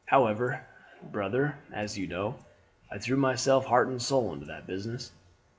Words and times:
However, 0.07 0.65
brother, 1.11 1.59
as 1.71 1.95
you 1.95 2.07
know, 2.07 2.39
I 2.91 2.97
threw 2.97 3.17
myself 3.17 3.65
heart 3.65 3.87
and 3.87 4.01
soul 4.01 4.33
into 4.33 4.47
that 4.47 4.65
business. 4.65 5.11